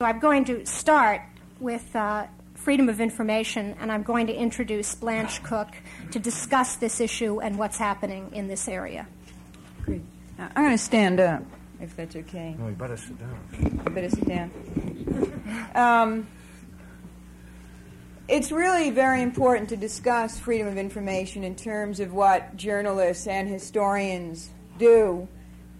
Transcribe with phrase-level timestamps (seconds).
[0.00, 1.22] I'm going to start
[1.58, 5.70] with uh, freedom of information, and I'm going to introduce Blanche Cook
[6.12, 9.08] to discuss this issue and what's happening in this area.
[9.82, 10.02] Great.
[10.38, 11.42] Now, I'm going to stand up,
[11.80, 12.54] if that's okay.
[12.56, 13.40] No, you better sit down.
[13.60, 15.72] You better sit down.
[15.74, 16.28] Um,
[18.28, 23.48] it's really very important to discuss freedom of information in terms of what journalists and
[23.48, 25.26] historians do.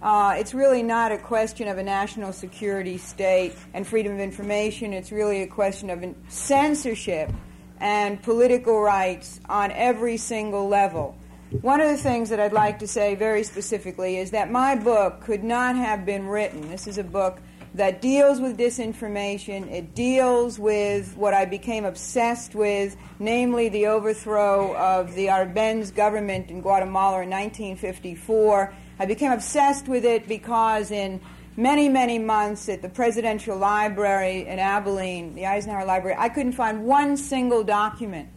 [0.01, 4.93] Uh, it's really not a question of a national security state and freedom of information.
[4.93, 7.33] It's really a question of censorship
[7.81, 11.17] and political rights on every single level.
[11.63, 15.21] One of the things that I'd like to say very specifically is that my book
[15.23, 16.69] could not have been written.
[16.69, 17.41] This is a book
[17.79, 19.71] that deals with disinformation.
[19.71, 26.51] It deals with what I became obsessed with, namely the overthrow of the Arbenz government
[26.51, 28.75] in Guatemala in 1954.
[28.99, 31.21] I became obsessed with it because in
[31.57, 36.85] many, many months at the Presidential Library in Abilene, the Eisenhower Library, I couldn't find
[36.85, 38.29] one single document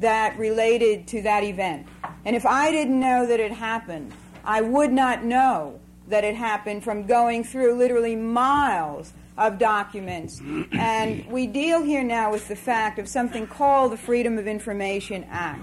[0.00, 1.86] that related to that event.
[2.26, 4.12] And if I didn't know that it happened,
[4.44, 10.40] I would not know that it happened from going through literally miles of documents.
[10.72, 15.26] And we deal here now with the fact of something called the Freedom of Information
[15.30, 15.62] Act.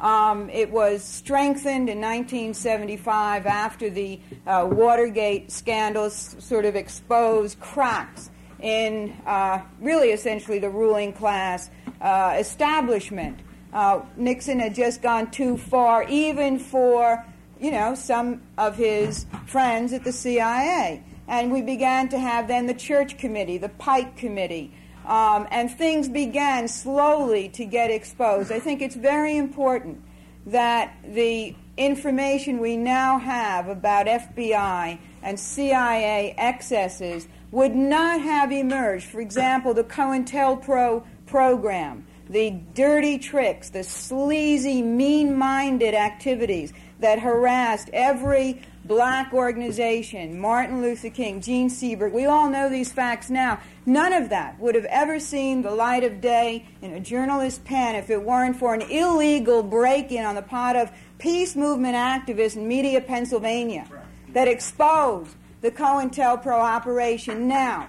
[0.00, 8.30] Um, it was strengthened in 1975 after the uh, Watergate scandals sort of exposed cracks
[8.60, 13.40] in uh, really essentially the ruling class uh, establishment.
[13.72, 17.24] Uh, Nixon had just gone too far, even for
[17.60, 21.02] you know, some of his friends at the CIA.
[21.26, 24.72] And we began to have then the Church Committee, the Pike Committee,
[25.04, 28.52] um, and things began slowly to get exposed.
[28.52, 30.02] I think it's very important
[30.46, 39.06] that the information we now have about FBI and CIA excesses would not have emerged.
[39.06, 47.90] For example, the COINTELPRO program, the dirty tricks, the sleazy, mean minded activities that harassed
[47.92, 52.12] every black organization, Martin Luther King, Jean Seberg.
[52.12, 53.60] We all know these facts now.
[53.86, 57.94] None of that would have ever seen the light of day in a journalist's pen
[57.94, 62.56] if it weren't for an illegal break in on the part of peace movement activists
[62.56, 63.86] in Media, Pennsylvania,
[64.32, 67.48] that exposed the COINTELPRO operation.
[67.48, 67.88] Now,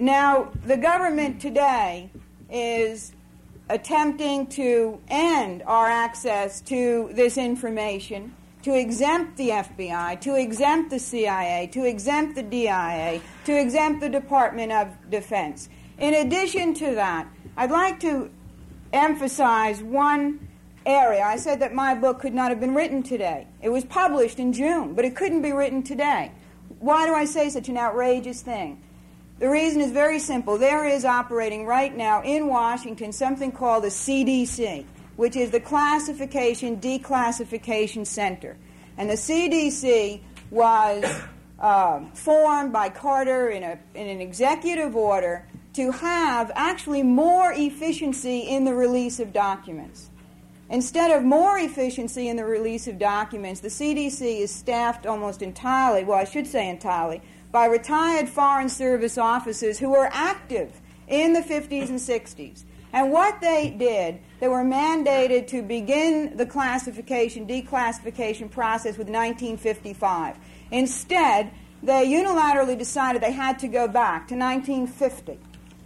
[0.00, 2.10] now the government today
[2.50, 3.12] is
[3.68, 10.98] attempting to end our access to this information, to exempt the FBI, to exempt the
[10.98, 15.68] CIA, to exempt the DIA, to exempt the Department of Defense.
[15.98, 18.30] In addition to that, I'd like to
[18.92, 20.48] emphasize one
[20.84, 21.22] area.
[21.22, 23.46] I said that my book could not have been written today.
[23.62, 26.32] It was published in June, but it couldn't be written today.
[26.80, 28.82] Why do I say such an outrageous thing?
[29.40, 30.58] The reason is very simple.
[30.58, 34.84] There is operating right now in Washington something called the CDC,
[35.16, 38.58] which is the Classification Declassification Center.
[38.98, 41.22] And the CDC was
[41.58, 48.40] uh, formed by Carter in, a, in an executive order to have actually more efficiency
[48.40, 50.10] in the release of documents.
[50.68, 56.04] Instead of more efficiency in the release of documents, the CDC is staffed almost entirely,
[56.04, 61.40] well, I should say entirely, by retired Foreign Service officers who were active in the
[61.40, 62.64] 50s and 60s.
[62.92, 70.36] And what they did, they were mandated to begin the classification, declassification process with 1955.
[70.70, 71.52] Instead,
[71.82, 75.38] they unilaterally decided they had to go back to 1950.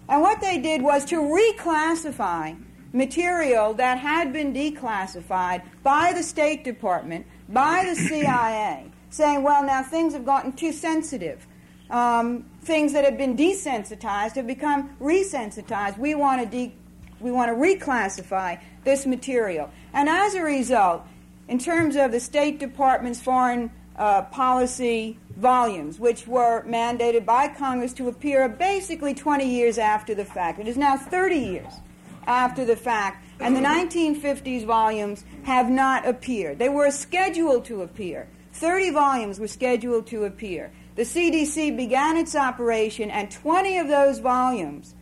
[0.09, 2.57] And what they did was to reclassify
[2.93, 9.83] material that had been declassified by the State Department, by the CIA, saying, well, now
[9.83, 11.47] things have gotten too sensitive
[11.91, 15.99] um, things that have been desensitized have become resensitized.
[15.99, 16.75] We want to de-
[17.21, 21.03] we want to reclassify this material, and as a result,
[21.49, 27.93] in terms of the State Department's foreign uh, policy volumes, which were mandated by Congress
[27.95, 30.59] to appear basically 20 years after the fact.
[30.59, 31.73] It is now 30 years
[32.27, 36.59] after the fact, and the 1950s volumes have not appeared.
[36.59, 38.29] They were scheduled to appear.
[38.53, 44.19] 30 volumes were scheduled to appear the CDC began its operation, and 20 of those
[44.21, 44.95] volumes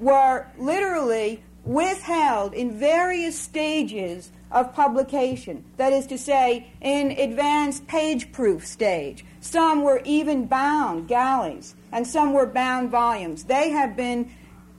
[0.00, 5.64] were literally withheld in various stages of publication.
[5.76, 9.24] That is to say, in advanced page proof stage.
[9.40, 13.44] Some were even bound galleys, and some were bound volumes.
[13.44, 14.30] They have been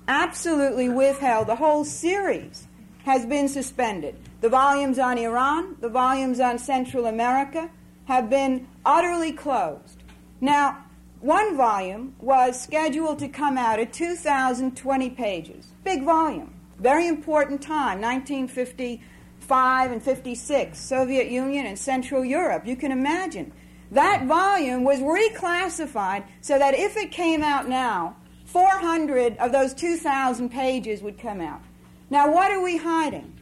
[0.08, 1.48] absolutely withheld.
[1.48, 2.68] The whole series
[3.06, 4.16] has been suspended.
[4.42, 7.70] The volumes on Iran, the volumes on Central America
[8.06, 9.99] have been utterly closed.
[10.42, 10.86] Now,
[11.20, 15.74] one volume was scheduled to come out at 2,020 pages.
[15.84, 16.54] Big volume.
[16.78, 22.66] Very important time, 1955 and 56, Soviet Union and Central Europe.
[22.66, 23.52] You can imagine.
[23.92, 28.16] That volume was reclassified so that if it came out now,
[28.46, 31.62] 400 of those 2,000 pages would come out.
[32.10, 33.34] Now, what are we hiding?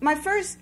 [0.00, 0.58] My first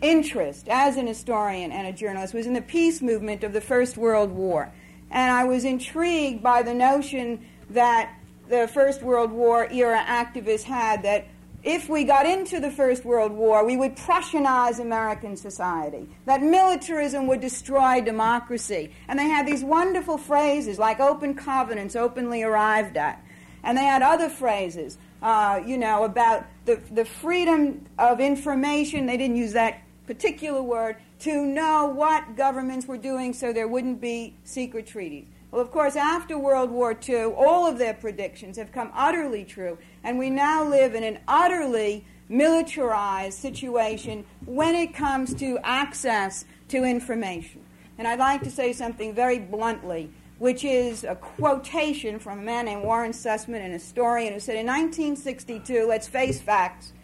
[0.00, 3.96] interest as an historian and a journalist was in the peace movement of the First
[3.96, 4.72] World War.
[5.10, 8.14] And I was intrigued by the notion that
[8.48, 11.26] the First World War era activists had that
[11.64, 17.26] if we got into the First World War, we would Prussianize American society, that militarism
[17.26, 18.92] would destroy democracy.
[19.08, 23.22] And they had these wonderful phrases like open covenants, openly arrived at.
[23.64, 29.06] And they had other phrases, uh, you know, about the, the freedom of information.
[29.06, 34.00] They didn't use that particular word, to know what governments were doing so there wouldn't
[34.00, 35.26] be secret treaties.
[35.50, 39.76] Well, of course, after World War II, all of their predictions have come utterly true,
[40.02, 46.84] and we now live in an utterly militarized situation when it comes to access to
[46.84, 47.60] information.
[47.98, 52.64] And I'd like to say something very bluntly, which is a quotation from a man
[52.64, 56.94] named Warren Susman, an historian, who said in 1962, let's face facts,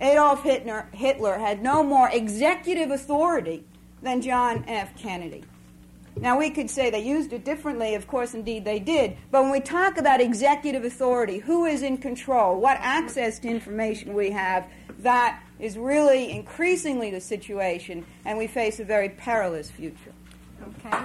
[0.00, 3.64] Adolf Hitler, Hitler had no more executive authority
[4.02, 4.96] than John F.
[4.96, 5.44] Kennedy.
[6.16, 9.52] Now, we could say they used it differently, of course, indeed they did, but when
[9.52, 14.66] we talk about executive authority, who is in control, what access to information we have,
[14.98, 20.12] that is really increasingly the situation, and we face a very perilous future.
[20.84, 20.96] Okay.